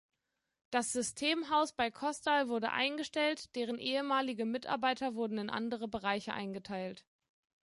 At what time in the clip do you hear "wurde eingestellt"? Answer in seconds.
2.49-3.53